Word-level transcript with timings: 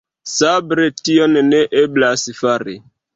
Sobre 0.35 0.85
tion 1.01 1.37
ne 1.49 1.59
eblas 1.83 2.25
fari. 2.39 2.75